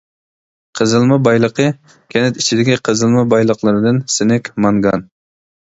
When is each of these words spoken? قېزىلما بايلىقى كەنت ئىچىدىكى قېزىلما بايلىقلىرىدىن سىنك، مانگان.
قېزىلما 0.79 1.17
بايلىقى 1.27 1.67
كەنت 2.15 2.41
ئىچىدىكى 2.41 2.79
قېزىلما 2.89 3.29
بايلىقلىرىدىن 3.37 4.03
سىنك، 4.17 4.53
مانگان. 4.69 5.09